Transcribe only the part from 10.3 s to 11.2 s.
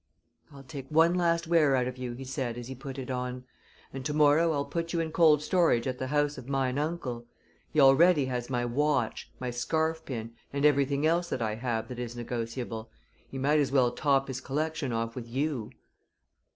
and everything